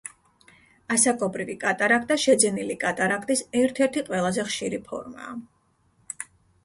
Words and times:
ასაკობრივი 0.95 1.55
კატარაქტა 1.63 2.17
შეძენილი 2.25 2.77
კატარაქტის 2.85 3.45
ერთ-ერთი 3.63 4.03
ყველაზე 4.09 4.47
ხშირი 4.51 4.81
ფორმაა. 4.89 5.41